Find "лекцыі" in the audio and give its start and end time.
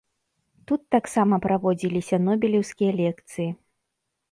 3.05-3.49